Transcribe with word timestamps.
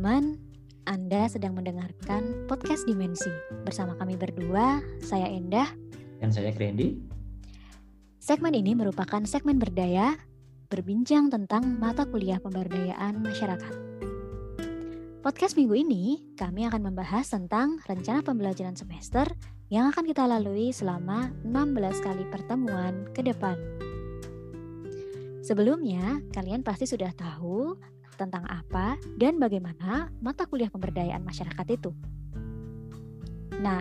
Teman-teman, 0.00 0.40
Anda 0.88 1.28
sedang 1.28 1.60
mendengarkan 1.60 2.48
podcast 2.48 2.88
Dimensi. 2.88 3.28
Bersama 3.68 3.92
kami 4.00 4.16
berdua, 4.16 4.80
saya 5.04 5.28
Endah. 5.28 5.68
Dan 6.16 6.32
saya 6.32 6.56
Grandy. 6.56 6.96
Segmen 8.16 8.56
ini 8.56 8.72
merupakan 8.72 9.20
segmen 9.28 9.60
berdaya, 9.60 10.16
berbincang 10.72 11.28
tentang 11.28 11.76
mata 11.76 12.08
kuliah 12.08 12.40
pemberdayaan 12.40 13.20
masyarakat. 13.20 13.74
Podcast 15.20 15.60
minggu 15.60 15.76
ini, 15.76 16.32
kami 16.32 16.64
akan 16.64 16.80
membahas 16.80 17.28
tentang 17.28 17.76
rencana 17.84 18.24
pembelajaran 18.24 18.80
semester 18.80 19.28
yang 19.68 19.92
akan 19.92 20.08
kita 20.08 20.24
lalui 20.24 20.72
selama 20.72 21.28
16 21.44 22.00
kali 22.00 22.24
pertemuan 22.32 23.04
ke 23.12 23.20
depan. 23.20 23.60
Sebelumnya, 25.44 26.24
kalian 26.32 26.64
pasti 26.64 26.88
sudah 26.88 27.12
tahu 27.12 27.76
tentang 28.20 28.44
apa 28.44 29.00
dan 29.16 29.40
bagaimana 29.40 30.12
mata 30.20 30.44
kuliah 30.44 30.68
pemberdayaan 30.68 31.24
masyarakat 31.24 31.66
itu. 31.72 31.96
Nah, 33.64 33.80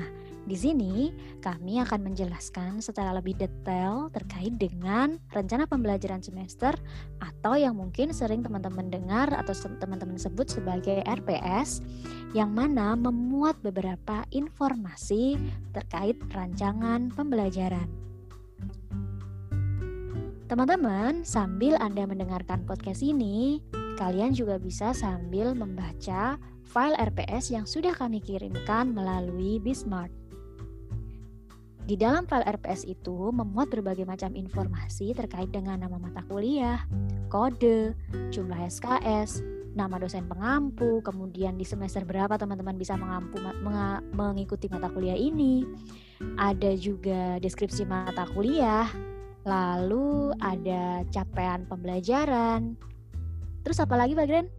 di 0.50 0.58
sini 0.58 1.14
kami 1.46 1.78
akan 1.78 2.10
menjelaskan 2.10 2.82
secara 2.82 3.14
lebih 3.14 3.38
detail 3.38 4.10
terkait 4.10 4.58
dengan 4.58 5.22
rencana 5.30 5.70
pembelajaran 5.70 6.26
semester 6.26 6.74
atau 7.22 7.54
yang 7.54 7.78
mungkin 7.78 8.10
sering 8.10 8.42
teman-teman 8.42 8.90
dengar 8.90 9.30
atau 9.30 9.54
teman-teman 9.78 10.18
sebut 10.18 10.50
sebagai 10.50 11.06
RPS 11.06 11.86
yang 12.34 12.50
mana 12.50 12.98
memuat 12.98 13.62
beberapa 13.62 14.26
informasi 14.34 15.38
terkait 15.70 16.18
rancangan 16.34 17.14
pembelajaran. 17.14 17.86
Teman-teman, 20.50 21.22
sambil 21.22 21.78
Anda 21.78 22.10
mendengarkan 22.10 22.66
podcast 22.66 23.06
ini, 23.06 23.62
kalian 24.00 24.32
juga 24.32 24.56
bisa 24.56 24.96
sambil 24.96 25.52
membaca 25.52 26.40
file 26.64 26.96
RPS 26.96 27.52
yang 27.52 27.68
sudah 27.68 27.92
kami 27.92 28.24
kirimkan 28.24 28.96
melalui 28.96 29.60
Bismart. 29.60 30.16
Di 31.84 32.00
dalam 32.00 32.24
file 32.24 32.48
RPS 32.48 32.88
itu 32.88 33.34
memuat 33.36 33.68
berbagai 33.74 34.08
macam 34.08 34.32
informasi 34.40 35.12
terkait 35.12 35.52
dengan 35.52 35.84
nama 35.84 36.00
mata 36.00 36.24
kuliah, 36.32 36.80
kode, 37.28 37.98
jumlah 38.32 38.62
SKS, 38.72 39.44
nama 39.74 39.98
dosen 39.98 40.30
pengampu, 40.30 41.02
kemudian 41.02 41.58
di 41.58 41.66
semester 41.66 42.06
berapa 42.06 42.38
teman-teman 42.40 42.78
bisa 42.78 42.94
mengampu 42.94 43.42
mengikuti 44.16 44.70
mata 44.72 44.88
kuliah 44.94 45.18
ini. 45.18 45.66
Ada 46.38 46.78
juga 46.78 47.42
deskripsi 47.42 47.90
mata 47.90 48.30
kuliah, 48.32 48.86
lalu 49.44 50.30
ada 50.40 51.02
capaian 51.10 51.66
pembelajaran. 51.66 52.78
Terus 53.70 53.86
apa 53.86 54.02
lagi 54.02 54.18
Pak 54.18 54.26
Gren? 54.26 54.50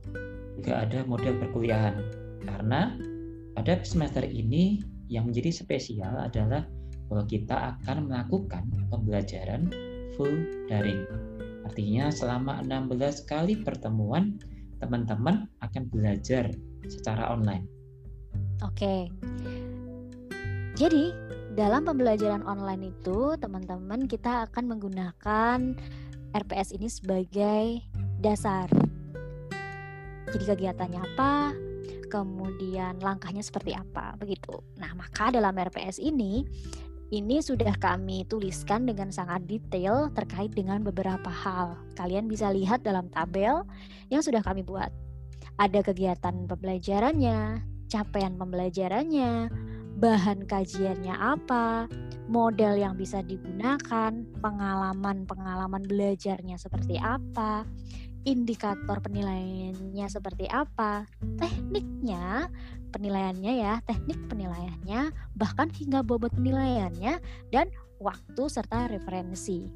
Juga 0.54 0.86
ada 0.86 1.02
model 1.02 1.34
perkuliahan. 1.42 1.98
Karena 2.46 2.94
pada 3.58 3.82
semester 3.82 4.22
ini 4.22 4.86
yang 5.10 5.26
menjadi 5.26 5.50
spesial 5.50 6.14
adalah 6.14 6.62
bahwa 7.10 7.26
kita 7.26 7.74
akan 7.74 8.06
melakukan 8.06 8.70
pembelajaran 8.86 9.66
full 10.14 10.30
daring. 10.70 11.10
Artinya 11.66 12.14
selama 12.14 12.62
16 12.62 13.26
kali 13.26 13.58
pertemuan 13.58 14.38
teman-teman 14.78 15.50
akan 15.58 15.90
belajar 15.90 16.54
secara 16.86 17.34
online. 17.34 17.66
Oke. 18.62 19.10
Jadi, 20.78 21.10
dalam 21.58 21.82
pembelajaran 21.82 22.46
online 22.46 22.94
itu, 22.94 23.34
teman-teman 23.42 24.06
kita 24.06 24.46
akan 24.46 24.70
menggunakan 24.70 25.58
RPS 26.30 26.78
ini 26.78 26.86
sebagai 26.86 27.82
dasar. 28.22 28.79
Jadi 30.30 30.44
kegiatannya 30.46 31.00
apa, 31.02 31.54
kemudian 32.10 32.98
langkahnya 33.02 33.42
seperti 33.42 33.74
apa, 33.74 34.14
begitu. 34.18 34.62
Nah, 34.78 34.94
maka 34.94 35.34
dalam 35.34 35.54
RPS 35.54 35.98
ini 35.98 36.46
ini 37.10 37.42
sudah 37.42 37.74
kami 37.74 38.22
tuliskan 38.30 38.86
dengan 38.86 39.10
sangat 39.10 39.42
detail 39.50 40.14
terkait 40.14 40.54
dengan 40.54 40.78
beberapa 40.86 41.26
hal. 41.26 41.74
Kalian 41.98 42.30
bisa 42.30 42.54
lihat 42.54 42.86
dalam 42.86 43.10
tabel 43.10 43.66
yang 44.14 44.22
sudah 44.22 44.38
kami 44.46 44.62
buat. 44.62 44.94
Ada 45.58 45.82
kegiatan 45.82 46.46
pembelajarannya, 46.46 47.66
capaian 47.90 48.38
pembelajarannya, 48.38 49.50
bahan 50.00 50.48
kajiannya 50.48 51.12
apa, 51.12 51.84
model 52.32 52.80
yang 52.80 52.96
bisa 52.96 53.20
digunakan, 53.20 54.10
pengalaman-pengalaman 54.40 55.84
belajarnya 55.84 56.56
seperti 56.56 56.96
apa, 56.96 57.68
indikator 58.24 58.96
penilaiannya 59.04 60.06
seperti 60.08 60.48
apa, 60.48 61.04
tekniknya, 61.36 62.48
penilaiannya 62.96 63.52
ya, 63.60 63.84
teknik 63.84 64.16
penilaiannya, 64.32 65.12
bahkan 65.36 65.68
hingga 65.68 66.00
bobot 66.00 66.32
penilaiannya 66.32 67.20
dan 67.52 67.68
waktu 68.00 68.42
serta 68.48 68.88
referensi. 68.88 69.68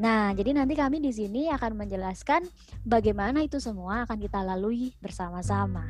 Nah, 0.00 0.32
jadi 0.32 0.56
nanti 0.56 0.78
kami 0.78 1.02
di 1.02 1.12
sini 1.12 1.50
akan 1.52 1.76
menjelaskan 1.76 2.46
bagaimana 2.86 3.44
itu 3.44 3.60
semua 3.60 4.06
akan 4.08 4.16
kita 4.16 4.40
lalui 4.40 4.96
bersama-sama. 5.02 5.84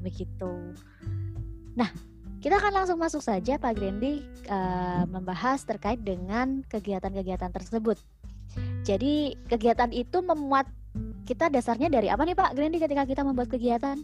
Begitu. 0.00 0.72
Nah, 1.76 2.11
kita 2.42 2.58
akan 2.58 2.74
langsung 2.74 2.98
masuk 2.98 3.22
saja 3.22 3.54
Pak 3.54 3.78
Grendi 3.78 4.26
uh, 4.50 5.06
membahas 5.06 5.62
terkait 5.62 6.02
dengan 6.02 6.66
kegiatan-kegiatan 6.66 7.54
tersebut. 7.54 7.94
Jadi 8.82 9.38
kegiatan 9.46 9.94
itu 9.94 10.18
memuat 10.26 10.66
kita 11.22 11.46
dasarnya 11.48 11.86
dari 11.86 12.10
apa 12.10 12.26
nih 12.26 12.34
Pak 12.34 12.58
Grendi 12.58 12.82
ketika 12.82 13.06
kita 13.06 13.22
membuat 13.22 13.46
kegiatan? 13.46 14.02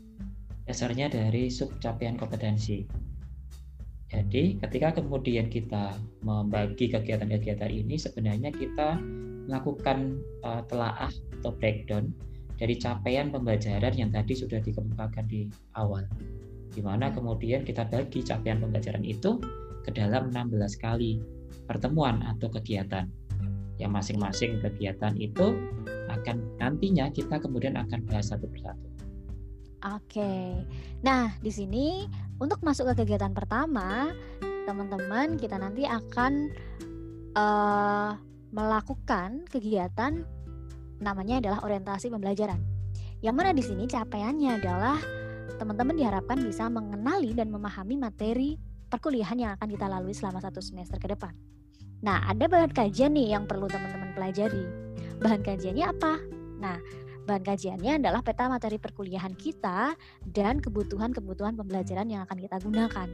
Dasarnya 0.71 1.10
dari 1.10 1.50
sub 1.50 1.75
capaian 1.82 2.15
kompetensi. 2.15 2.87
Jadi 4.09 4.56
ketika 4.62 5.03
kemudian 5.03 5.50
kita 5.50 5.99
membagi 6.22 6.94
kegiatan-kegiatan 6.94 7.69
ini 7.69 7.99
sebenarnya 7.99 8.55
kita 8.55 9.03
melakukan 9.50 10.22
uh, 10.47 10.62
telaah 10.70 11.10
atau 11.43 11.50
breakdown 11.59 12.15
dari 12.55 12.78
capaian 12.78 13.34
pembelajaran 13.34 13.99
yang 13.99 14.15
tadi 14.15 14.38
sudah 14.38 14.62
dikemukakan 14.62 15.26
di 15.26 15.50
awal 15.75 16.06
di 16.78 16.86
mana 16.86 17.10
kemudian 17.10 17.66
kita 17.66 17.90
bagi 17.90 18.22
capaian 18.22 18.62
pembelajaran 18.62 19.02
itu 19.02 19.42
ke 19.82 19.90
dalam 19.90 20.30
16 20.30 20.78
kali 20.78 21.18
pertemuan 21.66 22.22
atau 22.22 22.46
kegiatan. 22.54 23.10
Yang 23.82 23.90
masing-masing 23.90 24.62
kegiatan 24.62 25.18
itu 25.18 25.58
akan 26.06 26.38
nantinya 26.62 27.10
kita 27.10 27.42
kemudian 27.42 27.74
akan 27.74 28.06
bahas 28.06 28.30
satu 28.30 28.46
persatu. 28.46 28.86
Oke. 29.90 30.54
Nah, 31.02 31.34
di 31.42 31.50
sini 31.50 32.06
untuk 32.38 32.62
masuk 32.62 32.94
ke 32.94 33.02
kegiatan 33.02 33.34
pertama, 33.34 34.14
teman-teman 34.62 35.34
kita 35.34 35.58
nanti 35.58 35.82
akan 35.82 36.54
uh, 37.34 38.14
melakukan 38.54 39.42
kegiatan 39.50 40.22
namanya 41.02 41.42
adalah 41.42 41.58
orientasi 41.66 42.06
pembelajaran. 42.06 42.62
Yang 43.18 43.34
mana 43.34 43.50
di 43.50 43.62
sini 43.66 43.90
capaiannya 43.90 44.62
adalah 44.62 44.98
teman-teman 45.58 45.98
diharapkan 45.98 46.38
bisa 46.38 46.70
mengenali 46.70 47.34
dan 47.34 47.50
memahami 47.50 47.98
materi 47.98 48.54
perkuliahan 48.88 49.36
yang 49.36 49.50
akan 49.58 49.69
kita 49.69 49.91
lalui 49.91 50.14
selama 50.14 50.38
satu 50.38 50.62
semester 50.62 50.96
ke 50.96 51.10
depan. 51.10 51.34
Nah, 51.98 52.22
ada 52.30 52.46
bahan 52.46 52.70
kajian 52.70 53.12
nih 53.12 53.34
yang 53.34 53.44
perlu 53.44 53.66
teman-teman 53.66 54.14
pelajari. 54.14 54.64
Bahan 55.19 55.42
kajiannya 55.42 55.84
apa? 55.84 56.22
Nah, 56.62 56.78
bahan 57.26 57.42
kajiannya 57.42 57.98
adalah 57.98 58.22
peta 58.22 58.46
materi 58.46 58.78
perkuliahan 58.78 59.34
kita 59.34 59.98
dan 60.22 60.62
kebutuhan-kebutuhan 60.62 61.58
pembelajaran 61.58 62.06
yang 62.06 62.22
akan 62.22 62.38
kita 62.38 62.56
gunakan. 62.62 63.08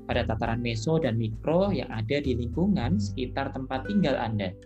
pada 0.08 0.24
tataran 0.24 0.64
meso 0.64 0.96
dan 0.96 1.20
mikro 1.20 1.68
yang 1.68 1.88
ada 1.92 2.16
di 2.24 2.32
lingkungan 2.36 2.96
sekitar 2.96 3.52
tempat 3.52 3.84
tinggal 3.88 4.16
Anda. 4.16 4.56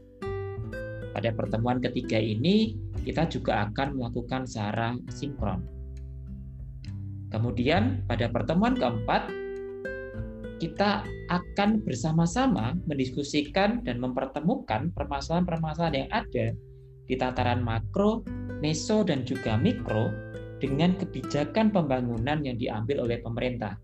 Pada 1.14 1.30
pertemuan 1.34 1.82
ketiga 1.82 2.18
ini, 2.18 2.78
kita 3.04 3.28
juga 3.28 3.68
akan 3.68 4.00
melakukan 4.00 4.48
secara 4.48 4.96
sinkron. 5.12 5.62
Kemudian 7.28 8.06
pada 8.08 8.30
pertemuan 8.30 8.78
keempat, 8.78 9.28
kita 10.62 11.04
akan 11.28 11.82
bersama-sama 11.82 12.78
mendiskusikan 12.86 13.82
dan 13.82 13.98
mempertemukan 14.00 14.94
permasalahan-permasalahan 14.94 16.06
yang 16.06 16.10
ada 16.14 16.46
di 17.04 17.14
tataran 17.20 17.60
makro, 17.60 18.24
meso, 18.64 19.04
dan 19.04 19.26
juga 19.28 19.60
mikro 19.60 20.08
dengan 20.62 20.96
kebijakan 20.96 21.68
pembangunan 21.68 22.40
yang 22.40 22.56
diambil 22.56 23.04
oleh 23.04 23.20
pemerintah. 23.20 23.76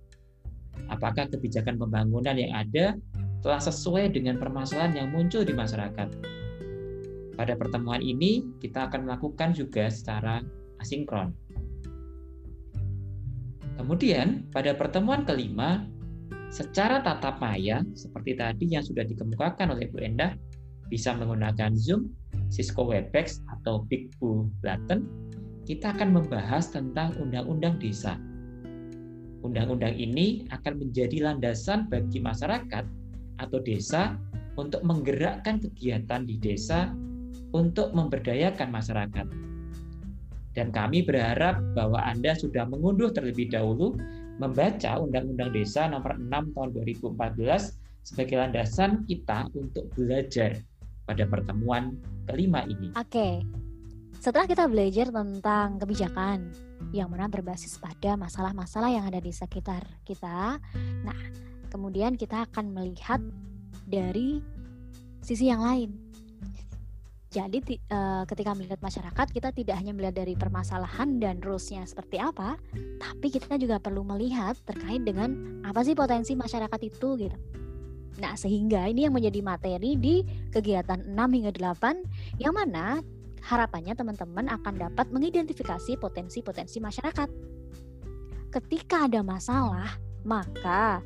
Apakah 0.89 1.29
kebijakan 1.29 1.77
pembangunan 1.77 2.39
yang 2.39 2.57
ada 2.57 2.97
telah 3.45 3.61
sesuai 3.61 4.17
dengan 4.17 4.41
permasalahan 4.41 5.05
yang 5.05 5.09
muncul 5.13 5.45
di 5.45 5.53
masyarakat? 5.53 6.30
Pada 7.41 7.57
pertemuan 7.57 8.05
ini, 8.05 8.45
kita 8.61 8.93
akan 8.93 9.09
melakukan 9.09 9.57
juga 9.57 9.89
secara 9.89 10.45
asinkron. 10.77 11.33
Kemudian 13.81 14.45
pada 14.53 14.77
pertemuan 14.77 15.25
kelima, 15.25 15.89
secara 16.53 17.01
tatap 17.01 17.41
maya 17.41 17.81
seperti 17.97 18.37
tadi 18.37 18.77
yang 18.77 18.85
sudah 18.85 19.09
dikemukakan 19.09 19.73
oleh 19.73 19.89
Bu 19.89 20.05
Endah, 20.05 20.37
bisa 20.93 21.17
menggunakan 21.17 21.73
Zoom, 21.81 22.13
Cisco 22.53 22.85
Webex 22.85 23.41
atau 23.49 23.89
Big 23.89 24.13
Blue 24.21 24.53
Button, 24.61 25.09
kita 25.65 25.97
akan 25.97 26.21
membahas 26.21 26.69
tentang 26.69 27.17
Undang-Undang 27.17 27.81
Desa. 27.81 28.21
Undang-undang 29.41 29.97
ini 29.97 30.45
akan 30.53 30.77
menjadi 30.77 31.25
landasan 31.25 31.89
bagi 31.89 32.21
masyarakat 32.21 32.85
atau 33.41 33.59
desa 33.65 34.21
untuk 34.61 34.85
menggerakkan 34.85 35.57
kegiatan 35.57 36.29
di 36.29 36.37
desa 36.37 36.93
untuk 37.51 37.93
memberdayakan 37.95 38.69
masyarakat. 38.71 39.27
Dan 40.51 40.75
kami 40.75 41.07
berharap 41.07 41.63
bahwa 41.79 42.03
Anda 42.03 42.35
sudah 42.35 42.67
mengunduh 42.67 43.15
terlebih 43.15 43.55
dahulu 43.55 43.95
membaca 44.43 44.99
Undang-Undang 44.99 45.55
Desa 45.55 45.87
Nomor 45.87 46.19
6 46.19 46.57
Tahun 46.57 46.69
2014 46.75 47.79
sebagai 48.03 48.37
landasan 48.41 49.07
kita 49.07 49.47
untuk 49.55 49.87
belajar 49.95 50.59
pada 51.07 51.23
pertemuan 51.29 51.95
kelima 52.27 52.67
ini. 52.67 52.91
Oke. 52.99 53.45
Setelah 54.21 54.45
kita 54.45 54.69
belajar 54.69 55.09
tentang 55.09 55.81
kebijakan 55.81 56.53
yang 56.93 57.09
mana 57.09 57.31
berbasis 57.31 57.79
pada 57.81 58.19
masalah-masalah 58.19 58.91
yang 58.91 59.07
ada 59.07 59.23
di 59.23 59.33
sekitar 59.33 59.87
kita, 60.05 60.61
nah, 61.07 61.21
kemudian 61.73 62.19
kita 62.19 62.45
akan 62.51 62.75
melihat 62.75 63.23
dari 63.89 64.43
sisi 65.25 65.49
yang 65.49 65.65
lain 65.65 66.10
jadi 67.31 67.63
uh, 67.95 68.27
ketika 68.27 68.59
melihat 68.59 68.83
masyarakat 68.83 69.27
kita 69.31 69.55
tidak 69.55 69.79
hanya 69.79 69.95
melihat 69.95 70.19
dari 70.19 70.35
permasalahan 70.35 71.23
dan 71.23 71.39
rulesnya 71.39 71.87
seperti 71.87 72.19
apa, 72.19 72.59
tapi 72.99 73.31
kita 73.31 73.55
juga 73.55 73.79
perlu 73.79 74.03
melihat 74.03 74.59
terkait 74.67 75.07
dengan 75.07 75.63
apa 75.63 75.87
sih 75.87 75.95
potensi 75.95 76.35
masyarakat 76.35 76.81
itu 76.83 77.09
gitu. 77.23 77.39
Nah, 78.19 78.35
sehingga 78.35 78.91
ini 78.91 79.07
yang 79.07 79.15
menjadi 79.15 79.47
materi 79.47 79.95
di 79.95 80.27
kegiatan 80.51 81.07
6 81.07 81.15
hingga 81.15 81.55
8 81.55 82.43
yang 82.43 82.51
mana 82.51 82.99
harapannya 83.47 83.95
teman-teman 83.95 84.51
akan 84.51 84.91
dapat 84.91 85.07
mengidentifikasi 85.15 86.03
potensi-potensi 86.03 86.83
masyarakat. 86.83 87.29
Ketika 88.51 89.07
ada 89.07 89.23
masalah, 89.23 89.95
maka 90.27 90.99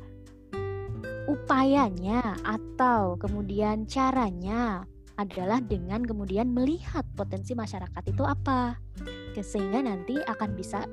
upayanya 1.29 2.33
atau 2.41 3.13
kemudian 3.21 3.85
caranya 3.85 4.89
adalah 5.15 5.63
dengan 5.63 6.03
kemudian 6.03 6.51
melihat 6.51 7.07
potensi 7.15 7.55
masyarakat 7.55 8.03
itu 8.07 8.23
apa, 8.23 8.75
sehingga 9.39 9.79
nanti 9.83 10.19
akan 10.19 10.49
bisa 10.55 10.83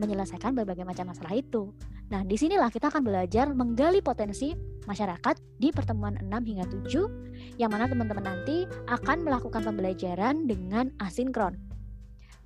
menyelesaikan 0.00 0.56
berbagai 0.56 0.88
macam 0.88 1.12
masalah 1.12 1.36
itu. 1.36 1.72
Nah, 2.10 2.24
di 2.26 2.34
sinilah 2.34 2.72
kita 2.72 2.90
akan 2.90 3.06
belajar 3.06 3.46
menggali 3.52 4.00
potensi 4.02 4.56
masyarakat 4.88 5.36
di 5.60 5.70
pertemuan 5.70 6.18
6 6.18 6.26
hingga 6.48 6.66
7, 6.66 7.60
yang 7.60 7.70
mana 7.70 7.86
teman-teman 7.86 8.24
nanti 8.24 8.64
akan 8.88 9.22
melakukan 9.22 9.62
pembelajaran 9.62 10.48
dengan 10.48 10.90
asinkron. 10.98 11.54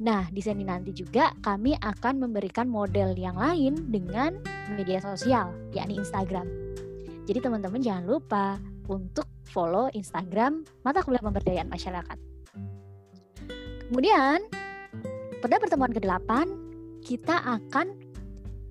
Nah, 0.03 0.27
di 0.35 0.43
sini 0.43 0.67
nanti 0.67 0.91
juga 0.91 1.31
kami 1.39 1.79
akan 1.79 2.27
memberikan 2.27 2.67
model 2.67 3.15
yang 3.15 3.39
lain 3.39 3.95
dengan 3.95 4.43
media 4.75 4.99
sosial, 4.99 5.55
yakni 5.71 6.03
Instagram. 6.03 6.51
Jadi 7.25 7.39
teman-teman 7.41 7.81
jangan 7.81 8.05
lupa 8.05 8.59
untuk 8.89 9.29
follow 9.49 9.89
Instagram 9.93 10.65
Mata 10.83 11.01
Kuliah 11.05 11.23
Pemberdayaan 11.23 11.71
Masyarakat. 11.71 12.19
Kemudian, 13.89 14.43
pada 15.45 15.61
pertemuan 15.61 15.93
ke-8, 15.93 16.31
kita 17.05 17.37
akan 17.45 17.95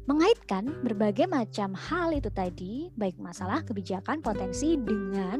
mengaitkan 0.09 0.83
berbagai 0.83 1.29
macam 1.29 1.77
hal 1.77 2.11
itu 2.11 2.27
tadi, 2.33 2.91
baik 2.99 3.15
masalah 3.21 3.63
kebijakan 3.63 4.19
potensi 4.19 4.75
dengan 4.75 5.39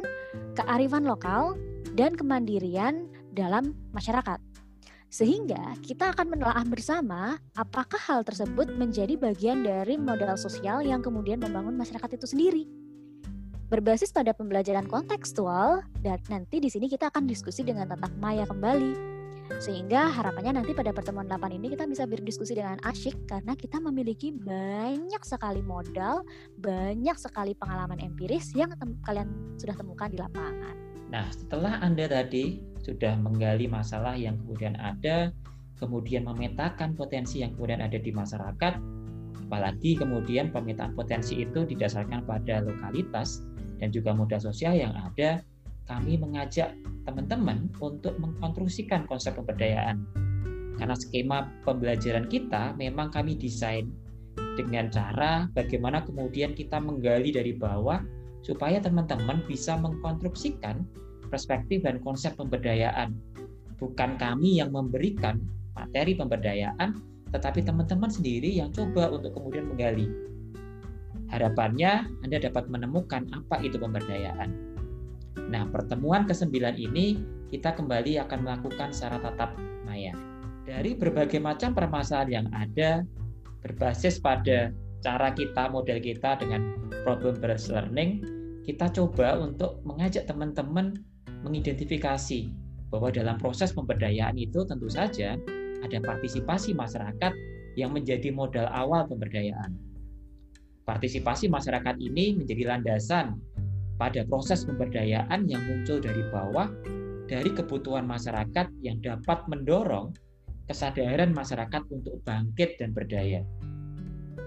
kearifan 0.56 1.04
lokal 1.04 1.60
dan 2.00 2.16
kemandirian 2.16 3.12
dalam 3.36 3.76
masyarakat. 3.92 4.40
Sehingga 5.14 5.78
kita 5.84 6.16
akan 6.16 6.38
menelaah 6.38 6.66
bersama 6.66 7.38
apakah 7.54 8.02
hal 8.02 8.26
tersebut 8.26 8.74
menjadi 8.74 9.14
bagian 9.14 9.62
dari 9.62 9.94
modal 10.00 10.34
sosial 10.40 10.82
yang 10.82 11.06
kemudian 11.06 11.38
membangun 11.38 11.78
masyarakat 11.78 12.18
itu 12.18 12.26
sendiri 12.26 12.66
berbasis 13.74 14.14
pada 14.14 14.38
pembelajaran 14.38 14.86
kontekstual 14.86 15.82
dan 16.06 16.22
nanti 16.30 16.62
di 16.62 16.70
sini 16.70 16.86
kita 16.86 17.10
akan 17.10 17.26
diskusi 17.26 17.66
dengan 17.66 17.90
tatap 17.90 18.14
maya 18.22 18.46
kembali. 18.46 18.94
Sehingga 19.58 20.14
harapannya 20.14 20.62
nanti 20.62 20.78
pada 20.78 20.94
pertemuan 20.94 21.26
8 21.26 21.58
ini 21.58 21.74
kita 21.74 21.90
bisa 21.90 22.06
berdiskusi 22.06 22.54
dengan 22.54 22.78
asyik 22.86 23.26
karena 23.26 23.58
kita 23.58 23.82
memiliki 23.82 24.30
banyak 24.30 25.20
sekali 25.26 25.66
modal, 25.66 26.22
banyak 26.62 27.18
sekali 27.18 27.58
pengalaman 27.58 27.98
empiris 27.98 28.54
yang 28.54 28.70
kalian 29.10 29.34
sudah 29.58 29.74
temukan 29.74 30.08
di 30.14 30.22
lapangan. 30.22 30.76
Nah, 31.10 31.26
setelah 31.34 31.82
Anda 31.82 32.06
tadi 32.06 32.62
sudah 32.86 33.18
menggali 33.20 33.66
masalah 33.66 34.14
yang 34.14 34.38
kemudian 34.46 34.78
ada, 34.78 35.34
kemudian 35.82 36.30
memetakan 36.30 36.94
potensi 36.94 37.42
yang 37.42 37.58
kemudian 37.58 37.82
ada 37.82 37.98
di 37.98 38.10
masyarakat, 38.14 38.74
apalagi 39.50 39.98
kemudian 40.00 40.50
pemetaan 40.56 40.96
potensi 40.96 41.42
itu 41.42 41.68
didasarkan 41.68 42.26
pada 42.26 42.64
lokalitas, 42.66 43.44
dan 43.82 43.90
juga 43.90 44.14
modal 44.14 44.42
sosial 44.42 44.78
yang 44.78 44.94
ada, 44.94 45.42
kami 45.88 46.16
mengajak 46.16 46.74
teman-teman 47.04 47.68
untuk 47.80 48.16
mengkonstruksikan 48.20 49.06
konsep 49.06 49.36
pemberdayaan. 49.36 50.08
Karena 50.80 50.96
skema 50.98 51.52
pembelajaran 51.68 52.26
kita 52.32 52.74
memang 52.80 53.14
kami 53.14 53.38
desain 53.38 53.92
dengan 54.58 54.90
cara 54.90 55.50
bagaimana 55.54 56.02
kemudian 56.06 56.54
kita 56.58 56.82
menggali 56.82 57.34
dari 57.34 57.54
bawah 57.54 58.02
supaya 58.44 58.82
teman-teman 58.82 59.42
bisa 59.46 59.78
mengkonstruksikan 59.80 60.84
perspektif 61.32 61.82
dan 61.86 61.98
konsep 62.02 62.36
pemberdayaan. 62.38 63.16
Bukan 63.82 64.16
kami 64.22 64.62
yang 64.62 64.70
memberikan 64.70 65.42
materi 65.74 66.14
pemberdayaan, 66.14 67.02
tetapi 67.34 67.66
teman-teman 67.66 68.12
sendiri 68.12 68.54
yang 68.54 68.70
coba 68.70 69.10
untuk 69.10 69.34
kemudian 69.34 69.66
menggali. 69.74 70.06
Harapannya 71.34 72.06
Anda 72.22 72.38
dapat 72.38 72.70
menemukan 72.70 73.26
apa 73.34 73.58
itu 73.66 73.82
pemberdayaan. 73.82 74.54
Nah, 75.50 75.66
pertemuan 75.74 76.30
ke-9 76.30 76.54
ini 76.78 77.18
kita 77.50 77.74
kembali 77.74 78.22
akan 78.22 78.46
melakukan 78.46 78.94
secara 78.94 79.18
tatap 79.18 79.58
maya. 79.82 80.14
Dari 80.70 80.94
berbagai 80.94 81.42
macam 81.42 81.74
permasalahan 81.74 82.30
yang 82.30 82.48
ada, 82.54 83.02
berbasis 83.66 84.22
pada 84.22 84.70
cara 85.02 85.34
kita, 85.34 85.74
model 85.74 85.98
kita 86.00 86.38
dengan 86.38 86.78
problem 87.02 87.42
based 87.42 87.74
learning, 87.74 88.22
kita 88.64 88.88
coba 88.94 89.42
untuk 89.42 89.82
mengajak 89.84 90.30
teman-teman 90.30 90.96
mengidentifikasi 91.44 92.54
bahwa 92.94 93.10
dalam 93.10 93.36
proses 93.42 93.74
pemberdayaan 93.74 94.38
itu 94.38 94.64
tentu 94.70 94.88
saja 94.88 95.36
ada 95.84 95.98
partisipasi 96.00 96.72
masyarakat 96.78 97.34
yang 97.76 97.92
menjadi 97.92 98.32
modal 98.32 98.70
awal 98.72 99.04
pemberdayaan. 99.10 99.93
Partisipasi 100.84 101.48
masyarakat 101.48 101.96
ini 102.04 102.36
menjadi 102.36 102.76
landasan 102.76 103.40
pada 103.96 104.28
proses 104.28 104.68
pemberdayaan 104.68 105.48
yang 105.48 105.64
muncul 105.64 106.04
dari 106.04 106.20
bawah 106.28 106.68
dari 107.32 107.50
kebutuhan 107.56 108.04
masyarakat 108.04 108.68
yang 108.84 109.00
dapat 109.00 109.48
mendorong 109.48 110.12
kesadaran 110.68 111.32
masyarakat 111.32 111.82
untuk 111.88 112.20
bangkit 112.28 112.76
dan 112.80 112.92
berdaya. 112.92 113.42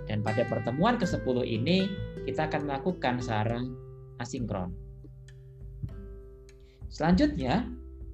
Dan 0.07 0.23
pada 0.23 0.47
pertemuan 0.47 1.01
ke-10 1.01 1.37
ini 1.45 1.89
kita 2.29 2.53
akan 2.53 2.69
melakukan 2.69 3.19
sarang 3.19 3.75
asinkron. 4.21 4.71
Selanjutnya, 6.93 7.67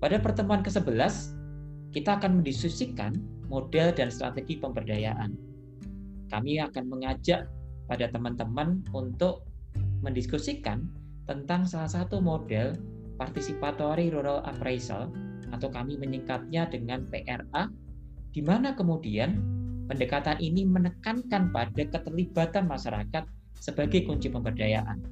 pada 0.02 0.18
pertemuan 0.18 0.64
ke-11 0.64 1.36
kita 1.92 2.18
akan 2.18 2.40
mendiskusikan 2.40 3.12
model 3.46 3.92
dan 3.92 4.08
strategi 4.08 4.56
pemberdayaan. 4.56 5.36
Kami 6.32 6.58
akan 6.64 6.84
mengajak 6.88 7.44
pada 7.92 8.08
teman-teman 8.08 8.80
untuk 8.96 9.44
mendiskusikan 10.00 10.88
tentang 11.28 11.68
salah 11.68 11.92
satu 11.92 12.24
model 12.24 12.72
participatory 13.20 14.08
rural 14.08 14.40
appraisal 14.48 15.12
atau 15.52 15.68
kami 15.68 16.00
menyingkatnya 16.00 16.72
dengan 16.72 17.04
PRA 17.12 17.68
di 18.32 18.40
mana 18.40 18.72
kemudian 18.72 19.36
pendekatan 19.92 20.40
ini 20.40 20.64
menekankan 20.64 21.52
pada 21.52 21.84
keterlibatan 21.84 22.64
masyarakat 22.64 23.28
sebagai 23.60 24.08
kunci 24.08 24.32
pemberdayaan. 24.32 25.04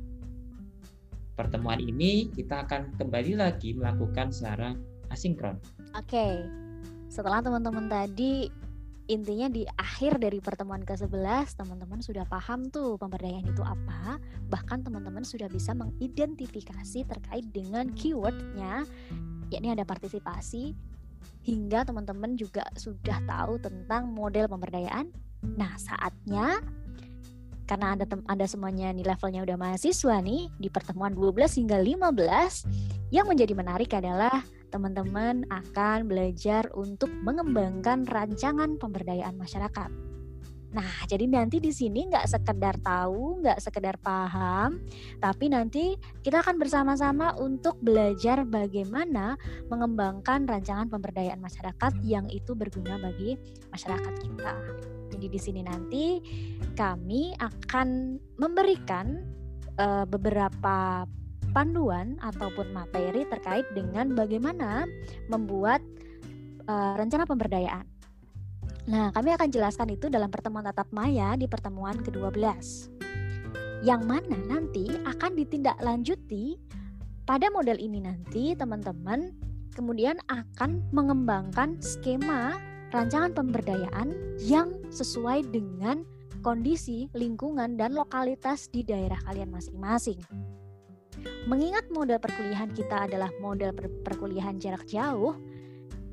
Pertemuan 1.37 1.84
ini 1.84 2.32
kita 2.32 2.64
akan 2.64 2.96
kembali 2.96 3.37
lagi 3.37 3.76
melakukan 3.76 4.32
secara 4.32 4.72
asinkron. 5.12 5.60
Oke, 5.92 6.49
setelah 7.12 7.44
teman-teman 7.44 7.92
tadi 7.92 8.49
intinya 9.11 9.50
di 9.50 9.67
akhir 9.75 10.23
dari 10.23 10.38
pertemuan 10.38 10.87
ke-11 10.87 11.59
teman-teman 11.59 11.99
sudah 11.99 12.23
paham 12.31 12.71
tuh 12.71 12.95
pemberdayaan 12.95 13.43
itu 13.43 13.59
apa. 13.67 14.23
Bahkan 14.47 14.87
teman-teman 14.87 15.26
sudah 15.26 15.50
bisa 15.50 15.75
mengidentifikasi 15.75 17.02
terkait 17.11 17.45
dengan 17.50 17.90
keywordnya 17.90 18.87
yakni 19.50 19.75
ada 19.75 19.83
partisipasi 19.83 20.79
hingga 21.43 21.83
teman-teman 21.83 22.38
juga 22.38 22.62
sudah 22.79 23.19
tahu 23.26 23.59
tentang 23.59 24.14
model 24.14 24.47
pemberdayaan. 24.47 25.11
Nah 25.59 25.75
saatnya 25.75 26.62
karena 27.67 27.99
Anda 27.99 28.07
Anda 28.31 28.47
semuanya 28.47 28.95
nih 28.95 29.07
levelnya 29.07 29.43
udah 29.43 29.59
mahasiswa 29.59 30.23
nih 30.23 30.50
di 30.59 30.71
pertemuan 30.71 31.14
12 31.19 31.59
hingga 31.67 31.83
15 31.83 33.11
yang 33.11 33.26
menjadi 33.26 33.55
menarik 33.59 33.90
adalah 33.95 34.43
teman-teman 34.70 35.44
akan 35.50 36.06
belajar 36.06 36.70
untuk 36.72 37.10
mengembangkan 37.10 38.06
rancangan 38.06 38.78
pemberdayaan 38.78 39.36
masyarakat. 39.36 40.10
Nah, 40.70 41.02
jadi 41.10 41.26
nanti 41.26 41.58
di 41.58 41.74
sini 41.74 42.06
nggak 42.06 42.30
sekedar 42.30 42.78
tahu, 42.78 43.42
nggak 43.42 43.58
sekedar 43.58 43.98
paham, 43.98 44.78
tapi 45.18 45.50
nanti 45.50 45.98
kita 46.22 46.46
akan 46.46 46.62
bersama-sama 46.62 47.34
untuk 47.42 47.74
belajar 47.82 48.46
bagaimana 48.46 49.34
mengembangkan 49.66 50.46
rancangan 50.46 50.86
pemberdayaan 50.86 51.42
masyarakat 51.42 51.92
yang 52.06 52.30
itu 52.30 52.54
berguna 52.54 53.02
bagi 53.02 53.34
masyarakat 53.74 54.14
kita. 54.22 54.54
Jadi 55.10 55.26
di 55.26 55.40
sini 55.42 55.60
nanti 55.66 56.22
kami 56.78 57.34
akan 57.34 58.22
memberikan 58.38 59.26
uh, 59.74 60.06
beberapa 60.06 61.02
panduan 61.50 62.19
ataupun 62.23 62.71
materi 62.71 63.26
terkait 63.26 63.66
dengan 63.75 64.14
bagaimana 64.14 64.87
membuat 65.26 65.83
uh, 66.66 66.95
rencana 66.99 67.26
pemberdayaan. 67.26 67.87
Nah, 68.90 69.12
kami 69.14 69.37
akan 69.37 69.49
jelaskan 69.52 69.92
itu 69.92 70.09
dalam 70.09 70.33
pertemuan 70.33 70.66
tatap 70.66 70.88
maya 70.90 71.37
di 71.38 71.47
pertemuan 71.47 72.00
ke-12. 72.00 72.42
Yang 73.87 74.02
mana 74.02 74.37
nanti 74.49 74.88
akan 75.04 75.37
ditindaklanjuti 75.37 76.59
pada 77.25 77.47
model 77.54 77.78
ini 77.78 78.02
nanti 78.02 78.59
teman-teman 78.59 79.30
kemudian 79.73 80.19
akan 80.26 80.83
mengembangkan 80.90 81.78
skema 81.78 82.59
rancangan 82.90 83.30
pemberdayaan 83.30 84.11
yang 84.42 84.75
sesuai 84.90 85.47
dengan 85.54 86.02
kondisi 86.42 87.07
lingkungan 87.14 87.78
dan 87.78 87.95
lokalitas 87.95 88.66
di 88.73 88.83
daerah 88.83 89.21
kalian 89.28 89.52
masing-masing. 89.52 90.19
Mengingat 91.49 91.88
model 91.88 92.20
perkuliahan 92.20 92.68
kita 92.76 93.09
adalah 93.09 93.32
model 93.40 93.73
per 93.73 93.88
perkuliahan 94.04 94.61
jarak 94.61 94.85
jauh 94.85 95.32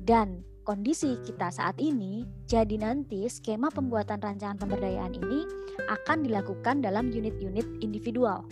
dan 0.08 0.40
kondisi 0.64 1.20
kita 1.20 1.52
saat 1.52 1.76
ini, 1.76 2.24
jadi 2.48 2.80
nanti 2.80 3.28
skema 3.28 3.68
pembuatan 3.68 4.24
rancangan 4.24 4.56
pemberdayaan 4.56 5.12
ini 5.20 5.44
akan 5.88 6.24
dilakukan 6.24 6.80
dalam 6.80 7.12
unit-unit 7.12 7.64
individual. 7.84 8.48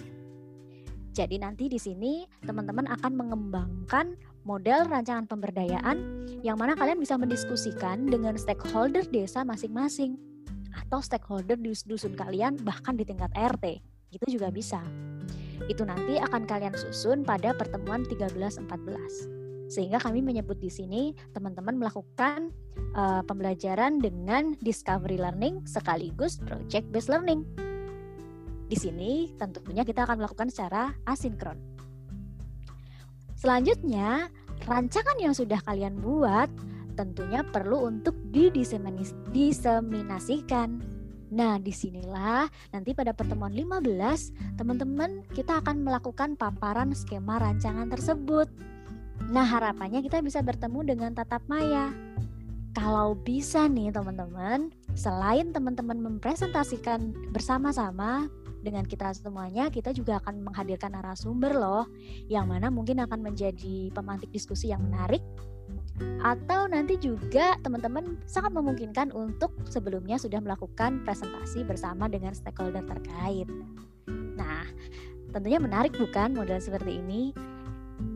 Jadi 1.17 1.41
nanti 1.41 1.73
di 1.73 1.81
sini 1.81 2.29
teman-teman 2.45 2.85
akan 2.93 3.13
mengembangkan 3.17 4.21
model 4.45 4.85
rancangan 4.85 5.25
pemberdayaan 5.25 6.29
yang 6.45 6.61
mana 6.61 6.77
kalian 6.77 7.01
bisa 7.01 7.17
mendiskusikan 7.17 8.05
dengan 8.05 8.37
stakeholder 8.37 9.09
desa 9.09 9.41
masing-masing 9.49 10.21
atau 10.77 11.01
stakeholder 11.01 11.57
di 11.57 11.73
dusun 11.89 12.13
kalian 12.13 12.61
bahkan 12.61 13.01
di 13.01 13.09
tingkat 13.09 13.33
RT. 13.33 13.81
Itu 14.13 14.29
juga 14.29 14.53
bisa 14.53 14.85
itu 15.67 15.83
nanti 15.83 16.19
akan 16.19 16.47
kalian 16.47 16.75
susun 16.75 17.27
pada 17.27 17.55
pertemuan 17.55 18.07
13-14. 18.07 18.67
Sehingga 19.67 19.99
kami 19.99 20.23
menyebut 20.23 20.63
di 20.63 20.71
sini 20.71 21.11
teman-teman 21.35 21.75
melakukan 21.75 22.55
uh, 22.95 23.23
pembelajaran 23.27 23.99
dengan 23.99 24.55
discovery 24.63 25.19
learning 25.19 25.67
sekaligus 25.67 26.39
project 26.43 26.87
based 26.95 27.11
learning. 27.11 27.43
Di 28.67 28.79
sini 28.79 29.31
tentunya 29.39 29.83
kita 29.83 30.07
akan 30.07 30.23
melakukan 30.23 30.51
secara 30.51 30.95
asinkron. 31.07 31.59
Selanjutnya, 33.37 34.33
rancangan 34.65 35.21
yang 35.21 35.37
sudah 35.37 35.61
kalian 35.63 36.01
buat 36.01 36.49
tentunya 36.97 37.45
perlu 37.45 37.93
untuk 37.93 38.17
didiseminasikan 38.33 40.96
Nah, 41.33 41.59
di 41.59 41.75
sinilah 41.75 42.47
nanti 42.71 42.95
pada 42.95 43.11
pertemuan 43.11 43.51
15, 43.51 44.31
teman-teman 44.55 45.27
kita 45.35 45.59
akan 45.59 45.83
melakukan 45.83 46.39
paparan 46.39 46.95
skema 46.95 47.43
rancangan 47.43 47.91
tersebut. 47.91 48.47
Nah, 49.27 49.43
harapannya 49.43 50.07
kita 50.07 50.23
bisa 50.23 50.39
bertemu 50.39 50.95
dengan 50.95 51.11
tatap 51.19 51.43
maya. 51.51 51.91
Kalau 52.77 53.17
bisa 53.17 53.67
nih 53.67 53.91
teman-teman, 53.91 54.71
selain 54.95 55.51
teman-teman 55.51 55.97
mempresentasikan 55.99 57.11
bersama-sama 57.33 58.29
dengan 58.67 58.83
kita 58.83 59.15
semuanya, 59.15 59.71
kita 59.71 59.95
juga 59.95 60.19
akan 60.19 60.43
menghadirkan 60.43 60.99
narasumber 60.99 61.55
loh, 61.55 61.87
yang 62.27 62.51
mana 62.51 62.67
mungkin 62.67 62.99
akan 63.07 63.23
menjadi 63.23 63.95
pemantik 63.95 64.35
diskusi 64.35 64.75
yang 64.75 64.83
menarik 64.83 65.23
atau 66.21 66.69
nanti 66.69 67.01
juga 67.01 67.57
teman-teman 67.65 68.21
sangat 68.29 68.53
memungkinkan 68.53 69.15
untuk 69.17 69.55
sebelumnya 69.65 70.21
sudah 70.21 70.43
melakukan 70.45 71.01
presentasi 71.07 71.65
bersama 71.65 72.11
dengan 72.11 72.37
stakeholder 72.37 72.85
terkait. 72.85 73.49
Nah, 74.37 74.67
tentunya 75.33 75.57
menarik 75.57 75.97
bukan 75.97 76.37
model 76.37 76.61
seperti 76.61 77.01
ini? 77.01 77.33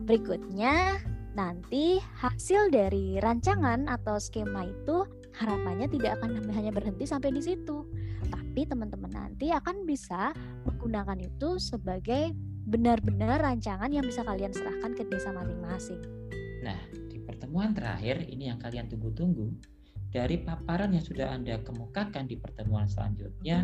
Berikutnya, 0.05 1.01
nanti 1.33 1.97
hasil 2.21 2.69
dari 2.69 3.17
rancangan 3.17 3.89
atau 3.89 4.21
skema 4.21 4.67
itu 4.69 5.07
harapannya 5.39 5.89
tidak 5.89 6.21
akan 6.21 6.37
hanya 6.53 6.69
berhenti 6.69 7.07
sampai 7.09 7.33
di 7.33 7.41
situ. 7.41 7.87
Tapi 8.51 8.67
teman-teman 8.67 9.07
nanti 9.15 9.47
akan 9.47 9.87
bisa 9.87 10.35
menggunakan 10.67 11.23
itu 11.23 11.55
sebagai 11.55 12.35
benar-benar 12.67 13.39
rancangan 13.39 13.87
yang 13.87 14.03
bisa 14.03 14.27
kalian 14.27 14.51
serahkan 14.51 14.91
ke 14.91 15.07
desa 15.07 15.31
masing-masing. 15.31 16.03
Nah, 16.59 16.75
pertemuan 17.23 17.71
terakhir 17.71 18.27
ini 18.27 18.51
yang 18.51 18.59
kalian 18.59 18.91
tunggu-tunggu 18.91 19.55
dari 20.11 20.43
paparan 20.43 20.91
yang 20.91 20.99
sudah 20.99 21.31
Anda 21.31 21.63
kemukakan 21.63 22.27
di 22.27 22.35
pertemuan 22.43 22.91
selanjutnya 22.91 23.63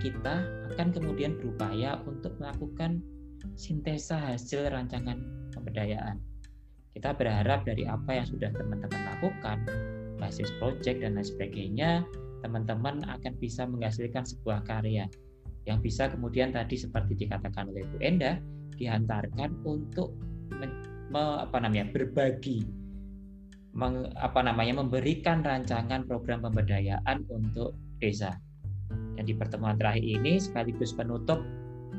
kita 0.00 0.40
akan 0.72 0.96
kemudian 0.96 1.36
berupaya 1.36 2.00
untuk 2.08 2.32
melakukan 2.40 3.04
sintesa 3.60 4.16
hasil 4.16 4.72
rancangan 4.72 5.20
pemberdayaan. 5.52 6.16
Kita 6.96 7.12
berharap 7.12 7.68
dari 7.68 7.84
apa 7.84 8.16
yang 8.16 8.26
sudah 8.26 8.48
teman-teman 8.56 9.02
lakukan, 9.16 9.60
basis 10.16 10.48
project 10.56 11.04
dan 11.04 11.20
lain 11.20 11.28
sebagainya, 11.28 11.90
teman-teman 12.40 13.04
akan 13.06 13.32
bisa 13.38 13.68
menghasilkan 13.68 14.24
sebuah 14.24 14.64
karya 14.64 15.06
yang 15.68 15.78
bisa 15.84 16.08
kemudian 16.08 16.50
tadi 16.50 16.76
seperti 16.80 17.14
dikatakan 17.14 17.68
oleh 17.68 17.84
Bu 17.92 17.96
Enda 18.00 18.40
dihantarkan 18.80 19.60
untuk 19.68 20.16
me, 21.12 21.22
apa 21.44 21.60
namanya 21.60 21.92
berbagi 21.92 22.64
meng, 23.76 24.08
apa 24.16 24.40
namanya 24.40 24.80
memberikan 24.80 25.44
rancangan 25.44 26.08
program 26.08 26.42
pemberdayaan 26.42 27.28
untuk 27.28 27.76
desa. 28.00 28.34
Dan 28.90 29.28
di 29.28 29.36
pertemuan 29.36 29.76
terakhir 29.76 30.02
ini 30.02 30.40
sekaligus 30.40 30.96
penutup 30.96 31.44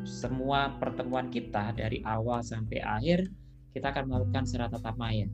semua 0.01 0.73
pertemuan 0.81 1.29
kita 1.29 1.77
dari 1.77 2.01
awal 2.09 2.41
sampai 2.41 2.81
akhir 2.81 3.29
kita 3.71 3.93
akan 3.93 4.09
melakukan 4.09 4.43
secara 4.43 4.73
tatap 4.73 4.97
maya. 4.97 5.29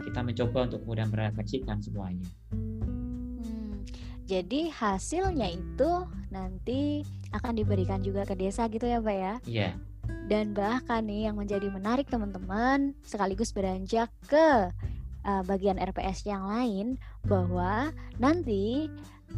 kita 0.00 0.24
mencoba 0.24 0.64
untuk 0.64 0.80
kemudian 0.88 1.12
merefleksikan 1.12 1.76
semuanya. 1.84 2.24
Jadi 4.30 4.70
hasilnya 4.70 5.50
itu 5.50 6.06
nanti 6.30 7.02
akan 7.34 7.58
diberikan 7.58 7.98
juga 7.98 8.22
ke 8.22 8.38
desa 8.38 8.70
gitu 8.70 8.86
ya 8.86 9.02
Pak 9.02 9.16
ya? 9.18 9.34
Iya. 9.42 9.70
Dan 10.30 10.54
bahkan 10.54 11.02
nih 11.02 11.26
yang 11.26 11.34
menjadi 11.34 11.66
menarik 11.66 12.06
teman-teman 12.06 12.94
sekaligus 13.02 13.50
beranjak 13.50 14.06
ke 14.30 14.70
uh, 15.26 15.42
bagian 15.42 15.82
RPS 15.82 16.30
yang 16.30 16.46
lain 16.46 16.94
bahwa 17.26 17.90
nanti 18.22 18.86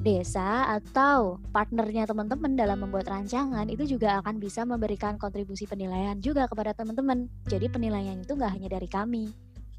desa 0.05 0.69
atau 0.77 1.41
partnernya 1.57 2.05
teman-teman 2.05 2.53
dalam 2.53 2.85
membuat 2.85 3.09
rancangan 3.09 3.69
itu 3.73 3.97
juga 3.97 4.21
akan 4.21 4.41
bisa 4.41 4.69
memberikan 4.69 5.17
kontribusi 5.17 5.65
penilaian 5.65 6.21
juga 6.21 6.45
kepada 6.45 6.77
teman-teman. 6.77 7.33
Jadi 7.49 7.73
penilaian 7.73 8.21
itu 8.21 8.37
nggak 8.37 8.53
hanya 8.61 8.69
dari 8.77 8.89
kami, 8.93 9.33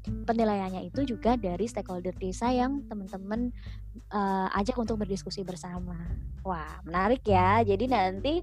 penilaiannya 0.04 0.84
itu 0.88 1.04
juga 1.16 1.36
dari 1.40 1.64
stakeholder 1.64 2.12
desa 2.16 2.52
yang 2.52 2.84
teman-teman 2.88 3.48
uh, 4.12 4.48
ajak 4.56 4.76
untuk 4.76 5.00
berdiskusi 5.00 5.42
bersama. 5.42 5.96
Wah 6.44 6.80
menarik 6.84 7.24
ya. 7.24 7.64
Jadi 7.64 7.88
nanti 7.88 8.34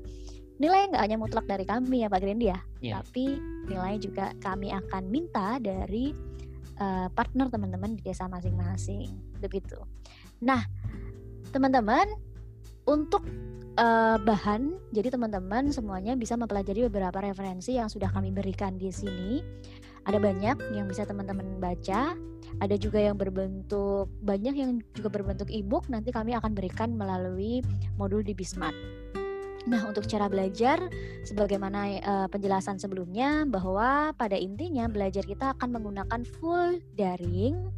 nilai 0.62 0.89
nggak 0.94 1.01
hanya 1.01 1.18
mutlak 1.18 1.46
dari 1.50 1.65
kami 1.65 2.06
ya 2.06 2.08
Pak 2.10 2.22
Grendi 2.22 2.53
ya, 2.53 2.60
yeah. 2.86 3.01
tapi 3.01 3.41
nilai 3.65 3.98
juga 3.98 4.30
kami 4.46 4.70
akan 4.70 5.10
minta 5.10 5.58
dari 5.58 6.13
uh, 6.77 7.10
partner 7.10 7.50
teman-teman 7.50 7.98
di 7.98 8.01
desa 8.06 8.30
masing-masing. 8.30 9.10
Begitu. 9.41 9.77
Nah 10.46 10.62
teman-teman 11.50 12.06
untuk 12.86 13.25
uh, 13.77 14.18
bahan 14.22 14.77
jadi 14.94 15.13
teman-teman 15.13 15.70
semuanya 15.74 16.18
bisa 16.18 16.38
mempelajari 16.38 16.86
beberapa 16.89 17.22
referensi 17.22 17.77
yang 17.77 17.89
sudah 17.89 18.10
kami 18.10 18.34
berikan 18.34 18.77
di 18.77 18.89
sini 18.89 19.41
ada 20.05 20.17
banyak 20.17 20.58
yang 20.74 20.86
bisa 20.89 21.05
teman-teman 21.05 21.58
baca 21.62 22.15
ada 22.60 22.75
juga 22.75 23.00
yang 23.00 23.15
berbentuk 23.15 24.10
banyak 24.22 24.53
yang 24.58 24.72
juga 24.98 25.10
berbentuk 25.13 25.48
ebook 25.53 25.88
nanti 25.88 26.10
kami 26.12 26.36
akan 26.36 26.51
berikan 26.53 26.93
melalui 26.98 27.63
modul 27.96 28.25
di 28.25 28.36
Bismart. 28.36 28.75
Nah, 29.70 29.86
untuk 29.86 30.10
cara 30.10 30.25
belajar, 30.25 30.81
sebagaimana 31.22 32.01
uh, 32.01 32.27
penjelasan 32.34 32.81
sebelumnya, 32.81 33.46
bahwa 33.46 34.10
pada 34.17 34.34
intinya 34.34 34.89
belajar 34.89 35.22
kita 35.22 35.53
akan 35.53 35.77
menggunakan 35.77 36.25
full 36.25 36.81
daring, 36.98 37.70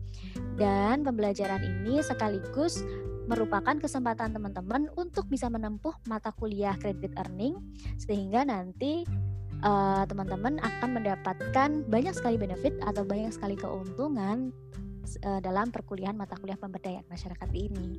dan 0.56 1.02
pembelajaran 1.02 1.60
ini 1.60 2.00
sekaligus 2.00 2.86
merupakan 3.26 3.80
kesempatan 3.80 4.36
teman-teman 4.36 4.92
untuk 5.00 5.32
bisa 5.32 5.48
menempuh 5.48 5.96
mata 6.12 6.36
kuliah 6.36 6.76
credit 6.76 7.16
earning 7.16 7.56
sehingga 7.96 8.44
nanti 8.44 9.08
uh, 9.64 10.04
teman-teman 10.06 10.60
akan 10.60 10.90
mendapatkan 11.00 11.70
banyak 11.88 12.14
sekali 12.14 12.36
benefit 12.38 12.76
atau 12.84 13.08
banyak 13.08 13.32
sekali 13.32 13.56
keuntungan 13.56 14.52
uh, 15.24 15.40
dalam 15.40 15.72
perkuliahan 15.72 16.20
mata 16.20 16.36
kuliah 16.38 16.60
pemberdayaan 16.60 17.08
masyarakat 17.08 17.50
ini. 17.56 17.98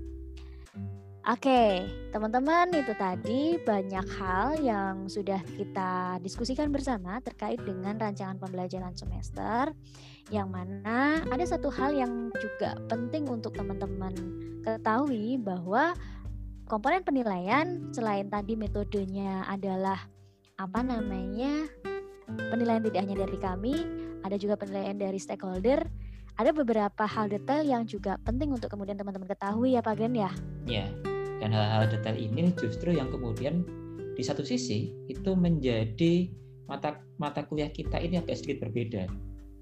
Oke, 1.25 1.89
teman-teman, 2.13 2.69
itu 2.77 2.93
tadi 3.01 3.57
banyak 3.57 4.05
hal 4.21 4.61
yang 4.61 5.09
sudah 5.09 5.41
kita 5.57 6.21
diskusikan 6.21 6.69
bersama 6.69 7.17
terkait 7.25 7.57
dengan 7.65 7.97
rancangan 7.97 8.37
pembelajaran 8.37 8.93
semester 8.93 9.73
yang 10.29 10.53
mana 10.53 11.25
ada 11.33 11.45
satu 11.49 11.73
hal 11.73 11.97
yang 11.97 12.29
juga 12.37 12.77
penting 12.93 13.25
untuk 13.25 13.57
teman-teman 13.57 14.13
ketahui 14.69 15.41
bahwa 15.41 15.97
komponen 16.69 17.01
penilaian 17.01 17.89
selain 17.97 18.29
tadi 18.29 18.57
metodenya 18.57 19.49
adalah 19.49 20.05
apa 20.59 20.87
namanya 20.87 21.67
penilaian 22.31 22.83
tidak 22.83 23.01
hanya 23.03 23.17
dari 23.27 23.39
kami, 23.39 23.75
ada 24.23 24.37
juga 24.39 24.55
penilaian 24.55 24.95
dari 24.95 25.19
stakeholder. 25.19 25.83
Ada 26.35 26.51
beberapa 26.51 27.07
hal 27.07 27.31
detail 27.31 27.63
yang 27.63 27.87
juga 27.87 28.19
penting 28.27 28.51
untuk 28.51 28.67
kemudian 28.67 28.99
teman-teman 28.99 29.31
ketahui 29.31 29.79
ya 29.79 29.83
Pak 29.87 29.95
Gen 30.03 30.19
ya. 30.19 30.31
Ya, 30.67 30.91
dan 31.39 31.55
hal-hal 31.55 31.87
detail 31.87 32.19
ini 32.19 32.51
justru 32.59 32.91
yang 32.91 33.07
kemudian 33.15 33.63
di 34.19 34.23
satu 34.23 34.43
sisi 34.43 34.91
itu 35.07 35.31
menjadi 35.39 36.31
mata 36.67 36.99
mata 37.23 37.47
kuliah 37.47 37.71
kita 37.71 38.03
ini 38.03 38.19
agak 38.19 38.41
sedikit 38.41 38.67
berbeda 38.67 39.07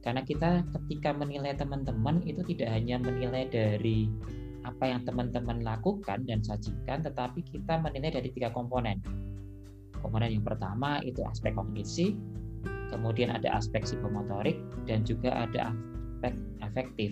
karena 0.07 0.23
kita 0.23 0.63
ketika 0.71 1.11
menilai 1.17 1.57
teman-teman 1.57 2.23
itu 2.25 2.47
tidak 2.55 2.71
hanya 2.71 3.01
menilai 3.01 3.49
dari 3.51 4.07
apa 4.63 4.87
yang 4.87 5.03
teman-teman 5.03 5.67
lakukan 5.67 6.23
dan 6.29 6.39
sajikan 6.47 7.03
tetapi 7.03 7.43
kita 7.43 7.83
menilai 7.83 8.15
dari 8.15 8.31
tiga 8.31 8.55
komponen 8.55 9.03
komponen 10.03 10.35
yang 10.35 10.45
pertama 10.45 10.99
itu 11.07 11.23
aspek 11.25 11.55
kognisi 11.55 12.19
kemudian 12.91 13.33
ada 13.33 13.57
aspek 13.57 13.87
psikomotorik 13.87 14.59
dan 14.85 15.07
juga 15.07 15.33
ada 15.49 15.73
aspek 16.19 16.35
efektif 16.67 17.11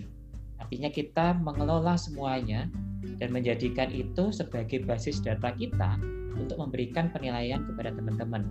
artinya 0.60 0.90
kita 0.92 1.26
mengelola 1.40 1.96
semuanya 1.96 2.68
dan 3.16 3.32
menjadikan 3.32 3.88
itu 3.88 4.28
sebagai 4.28 4.84
basis 4.84 5.24
data 5.24 5.56
kita 5.56 5.96
untuk 6.36 6.60
memberikan 6.60 7.08
penilaian 7.08 7.64
kepada 7.64 7.96
teman-teman 7.96 8.50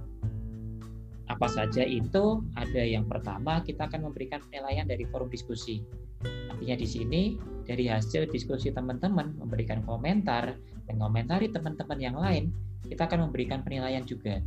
apa 1.29 1.45
saja 1.45 1.85
itu? 1.85 2.41
Ada 2.57 2.81
yang 2.81 3.05
pertama 3.05 3.61
kita 3.61 3.85
akan 3.85 4.09
memberikan 4.09 4.41
penilaian 4.49 4.89
dari 4.89 5.05
forum 5.07 5.29
diskusi. 5.29 5.85
Artinya 6.25 6.75
di 6.75 6.87
sini 6.89 7.21
dari 7.63 7.85
hasil 7.85 8.27
diskusi 8.33 8.73
teman-teman 8.73 9.37
memberikan 9.37 9.85
komentar 9.85 10.57
dan 10.89 10.95
komentari 10.97 11.53
teman-teman 11.53 11.99
yang 12.01 12.17
lain, 12.17 12.49
kita 12.87 13.09
akan 13.09 13.29
memberikan 13.29 13.65
penilaian 13.65 14.05
juga. 14.07 14.39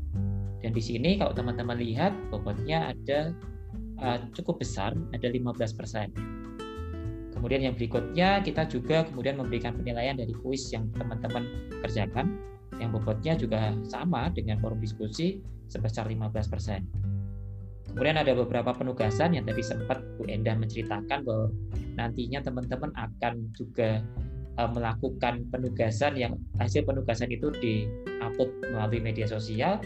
Dan 0.63 0.71
di 0.71 0.83
sini 0.83 1.19
kalau 1.19 1.35
teman-teman 1.35 1.77
lihat 1.77 2.15
bobotnya 2.31 2.95
ada 2.95 3.35
uh, 3.99 4.19
cukup 4.33 4.63
besar, 4.63 4.95
ada 5.11 5.27
15%. 5.27 5.53
Kemudian 7.35 7.67
yang 7.67 7.75
berikutnya 7.75 8.39
kita 8.47 8.71
juga 8.71 9.03
kemudian 9.03 9.35
memberikan 9.35 9.75
penilaian 9.75 10.15
dari 10.15 10.31
kuis 10.31 10.71
yang 10.71 10.87
teman-teman 10.95 11.43
kerjakan 11.83 12.39
yang 12.79 12.95
bobotnya 12.95 13.35
juga 13.35 13.75
sama 13.83 14.31
dengan 14.31 14.63
forum 14.63 14.79
diskusi 14.79 15.43
sebesar 15.67 16.07
15%. 16.07 17.03
Kemudian 17.93 18.17
ada 18.17 18.33
beberapa 18.33 18.73
penugasan 18.73 19.37
yang 19.37 19.45
tadi 19.45 19.61
sempat 19.61 20.01
Bu 20.17 20.25
Endah 20.31 20.57
menceritakan 20.57 21.27
bahwa 21.27 21.51
nantinya 21.99 22.41
teman-teman 22.41 22.95
akan 22.97 23.53
juga 23.53 24.01
uh, 24.61 24.71
melakukan 24.71 25.47
penugasan 25.49 26.17
yang 26.19 26.33
hasil 26.61 26.85
penugasan 26.85 27.31
itu 27.33 27.53
di-upload 27.61 28.51
melalui 28.73 29.01
media 29.01 29.25
sosial 29.29 29.81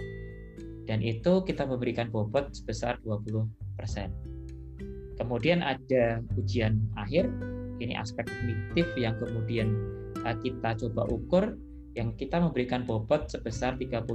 dan 0.87 1.03
itu 1.03 1.43
kita 1.43 1.67
memberikan 1.67 2.11
bobot 2.11 2.55
sebesar 2.55 2.99
20%. 3.03 3.47
Kemudian 5.17 5.65
ada 5.65 6.21
ujian 6.37 6.79
akhir, 6.95 7.27
ini 7.83 7.97
aspek 7.97 8.29
kognitif 8.29 8.87
yang 8.95 9.19
kemudian 9.19 9.75
uh, 10.23 10.37
kita 10.39 10.79
coba 10.87 11.03
ukur 11.11 11.45
yang 11.97 12.13
kita 12.15 12.39
memberikan 12.39 12.85
bobot 12.85 13.27
sebesar 13.27 13.75
30%. 13.81 14.07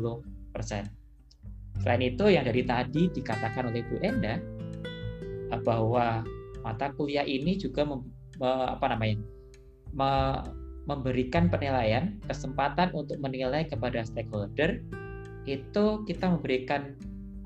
Selain 1.82 2.04
itu 2.06 2.30
yang 2.30 2.46
dari 2.46 2.62
tadi 2.62 3.10
dikatakan 3.10 3.74
oleh 3.74 3.82
Bu 3.90 3.98
Enda 4.06 4.38
eh, 5.50 5.62
bahwa 5.66 6.22
mata 6.62 6.94
kuliah 6.94 7.26
ini 7.26 7.58
juga 7.58 7.82
mem, 7.82 8.06
apa 8.46 8.86
namanya 8.94 9.18
me, 9.94 10.42
memberikan 10.90 11.48
penilaian 11.48 12.18
kesempatan 12.26 12.90
untuk 12.98 13.22
menilai 13.22 13.70
kepada 13.70 14.02
stakeholder 14.02 14.82
itu 15.46 15.86
kita 16.06 16.26
memberikan 16.30 16.98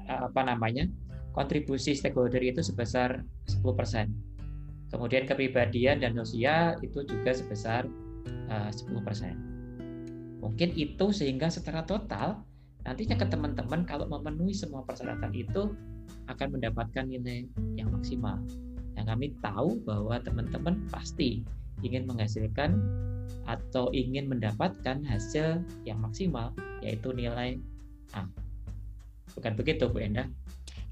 eh, 0.08 0.22
apa 0.28 0.42
namanya 0.44 0.88
kontribusi 1.36 1.92
stakeholder 1.92 2.40
itu 2.40 2.64
sebesar 2.64 3.20
10%. 3.52 4.08
Kemudian 4.88 5.28
kepribadian 5.28 6.00
dan 6.00 6.16
sosial 6.16 6.80
itu 6.80 7.04
juga 7.04 7.36
sebesar 7.36 7.84
uh, 8.48 8.72
eh, 8.72 8.72
10%. 8.72 10.40
Mungkin 10.40 10.70
itu 10.80 11.12
sehingga 11.12 11.52
secara 11.52 11.84
total 11.84 12.40
nantinya 12.88 13.20
ke 13.20 13.28
teman-teman 13.28 13.84
kalau 13.84 14.08
memenuhi 14.08 14.56
semua 14.56 14.86
persyaratan 14.88 15.34
itu 15.36 15.76
akan 16.32 16.48
mendapatkan 16.56 17.04
nilai 17.04 17.50
yang 17.76 17.92
maksimal. 17.92 18.40
Yang 18.96 19.06
kami 19.12 19.28
tahu 19.44 19.84
bahwa 19.84 20.16
teman-teman 20.24 20.88
pasti 20.88 21.44
ingin 21.86 22.10
menghasilkan 22.10 22.82
atau 23.46 23.94
ingin 23.94 24.26
mendapatkan 24.26 25.06
hasil 25.06 25.62
yang 25.86 26.02
maksimal 26.02 26.50
yaitu 26.82 27.14
nilai 27.14 27.62
A. 28.18 28.26
Bukan 29.38 29.54
begitu 29.54 29.86
Bu 29.86 30.02
Enda? 30.02 30.26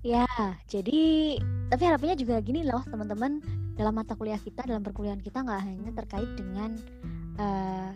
Ya, 0.03 0.27
jadi 0.67 1.39
tapi 1.71 1.83
harapannya 1.87 2.19
juga 2.19 2.43
gini 2.43 2.67
loh 2.67 2.83
teman-teman 2.83 3.39
dalam 3.79 3.95
mata 3.95 4.13
kuliah 4.19 4.37
kita 4.37 4.67
dalam 4.67 4.83
perkuliahan 4.83 5.23
kita 5.23 5.41
nggak 5.41 5.63
hanya 5.63 5.91
terkait 5.95 6.27
dengan 6.35 6.75
uh, 7.39 7.95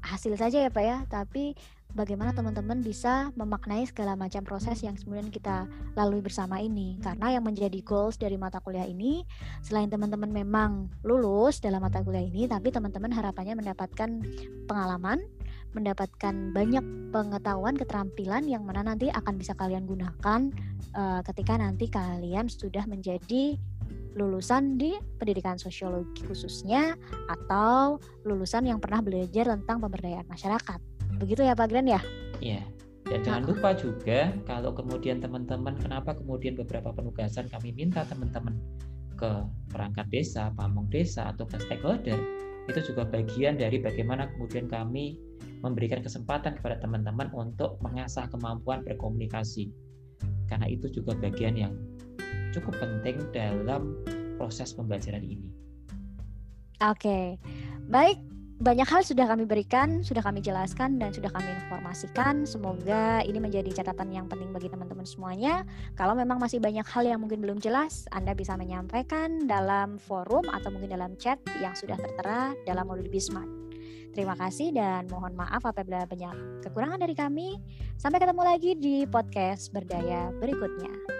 hasil 0.00 0.40
saja 0.40 0.64
ya 0.64 0.70
Pak 0.72 0.84
ya, 0.84 0.98
tapi 1.12 1.52
bagaimana 1.96 2.36
teman-teman 2.36 2.84
bisa 2.84 3.32
memaknai 3.38 3.88
segala 3.88 4.12
macam 4.18 4.44
proses 4.44 4.84
yang 4.84 4.96
kemudian 4.96 5.32
kita 5.32 5.64
lalui 5.96 6.20
bersama 6.20 6.60
ini. 6.60 7.00
Karena 7.00 7.38
yang 7.38 7.44
menjadi 7.44 7.80
goals 7.80 8.20
dari 8.20 8.36
mata 8.36 8.60
kuliah 8.60 8.84
ini, 8.84 9.24
selain 9.64 9.88
teman-teman 9.88 10.28
memang 10.28 10.92
lulus 11.04 11.60
dalam 11.64 11.80
mata 11.80 12.04
kuliah 12.04 12.24
ini, 12.24 12.44
tapi 12.44 12.68
teman-teman 12.68 13.12
harapannya 13.12 13.56
mendapatkan 13.56 14.10
pengalaman, 14.68 15.24
mendapatkan 15.72 16.34
banyak 16.52 16.84
pengetahuan, 17.12 17.76
keterampilan 17.76 18.44
yang 18.44 18.64
mana 18.64 18.84
nanti 18.84 19.08
akan 19.08 19.40
bisa 19.40 19.56
kalian 19.56 19.88
gunakan 19.88 20.52
uh, 20.96 21.20
ketika 21.24 21.56
nanti 21.56 21.88
kalian 21.88 22.48
sudah 22.48 22.84
menjadi 22.84 23.56
lulusan 24.18 24.80
di 24.80 24.98
pendidikan 25.20 25.60
sosiologi 25.60 26.26
khususnya 26.26 26.98
atau 27.30 28.02
lulusan 28.26 28.66
yang 28.66 28.82
pernah 28.82 28.98
belajar 28.98 29.46
tentang 29.54 29.78
pemberdayaan 29.78 30.26
masyarakat. 30.26 30.97
Begitu 31.18 31.42
ya 31.42 31.54
Pak 31.58 31.68
Gren 31.70 31.90
ya? 31.90 32.00
Iya. 32.38 32.62
Dan 33.08 33.24
jangan 33.24 33.44
lupa 33.48 33.72
juga 33.72 34.36
kalau 34.44 34.76
kemudian 34.76 35.18
teman-teman 35.18 35.72
kenapa 35.80 36.12
kemudian 36.12 36.54
beberapa 36.54 36.92
penugasan 36.92 37.48
kami 37.48 37.72
minta 37.72 38.04
teman-teman 38.04 38.52
ke 39.16 39.48
perangkat 39.72 40.06
desa, 40.12 40.52
pamong 40.54 40.86
desa 40.92 41.32
atau 41.32 41.48
ke 41.48 41.56
stakeholder 41.58 42.20
itu 42.68 42.92
juga 42.92 43.08
bagian 43.08 43.56
dari 43.56 43.80
bagaimana 43.80 44.28
kemudian 44.36 44.68
kami 44.68 45.16
memberikan 45.64 46.04
kesempatan 46.04 46.60
kepada 46.60 46.78
teman-teman 46.84 47.32
untuk 47.32 47.80
mengasah 47.80 48.28
kemampuan 48.28 48.84
berkomunikasi. 48.84 49.72
Karena 50.46 50.68
itu 50.68 50.92
juga 50.92 51.16
bagian 51.16 51.56
yang 51.56 51.74
cukup 52.52 52.76
penting 52.76 53.24
dalam 53.32 53.96
proses 54.36 54.76
pembelajaran 54.76 55.24
ini. 55.24 55.48
Oke, 56.84 57.40
baik 57.90 58.20
banyak 58.58 58.90
hal 58.90 59.06
sudah 59.06 59.30
kami 59.30 59.46
berikan, 59.46 60.02
sudah 60.02 60.18
kami 60.18 60.42
jelaskan, 60.42 60.98
dan 60.98 61.14
sudah 61.14 61.30
kami 61.30 61.46
informasikan. 61.46 62.42
Semoga 62.42 63.22
ini 63.22 63.38
menjadi 63.38 63.70
catatan 63.70 64.10
yang 64.10 64.26
penting 64.26 64.50
bagi 64.50 64.66
teman-teman 64.66 65.06
semuanya. 65.06 65.62
Kalau 65.94 66.18
memang 66.18 66.42
masih 66.42 66.58
banyak 66.58 66.82
hal 66.82 67.06
yang 67.06 67.22
mungkin 67.22 67.38
belum 67.38 67.62
jelas, 67.62 68.10
Anda 68.10 68.34
bisa 68.34 68.58
menyampaikan 68.58 69.46
dalam 69.46 70.02
forum 70.02 70.50
atau 70.50 70.74
mungkin 70.74 70.90
dalam 70.90 71.14
chat 71.22 71.38
yang 71.62 71.78
sudah 71.78 71.94
tertera 71.94 72.50
dalam 72.66 72.90
modul 72.90 73.06
Bismart. 73.06 73.46
Terima 74.10 74.34
kasih 74.34 74.74
dan 74.74 75.06
mohon 75.06 75.38
maaf 75.38 75.62
apabila 75.62 76.02
banyak 76.02 76.66
kekurangan 76.66 76.98
dari 76.98 77.14
kami. 77.14 77.62
Sampai 77.94 78.18
ketemu 78.18 78.42
lagi 78.42 78.74
di 78.74 79.06
podcast 79.06 79.70
Berdaya 79.70 80.34
berikutnya. 80.42 81.17